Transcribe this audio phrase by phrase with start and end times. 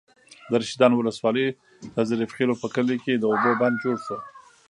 [0.49, 1.47] د رشيدانو ولسوالۍ،
[1.93, 4.17] د ظریف خېلو په کلي کې د اوبو بند جوړ شو.